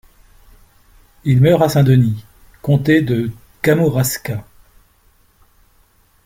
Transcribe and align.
Il 1.25 1.41
meurt 1.41 1.61
à 1.61 1.69
Saint-Denis, 1.69 2.23
comté 2.63 3.03
de 3.03 3.31
Kamouraska. 3.61 4.43